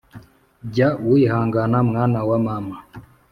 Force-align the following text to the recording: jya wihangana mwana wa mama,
jya 0.73 0.89
wihangana 1.07 1.77
mwana 1.89 2.19
wa 2.29 2.37
mama, 2.45 2.77